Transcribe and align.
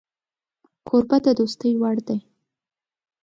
کوربه 0.87 1.17
د 1.25 1.27
دوستۍ 1.39 1.71
وړ 1.81 1.97
دی 2.07 2.19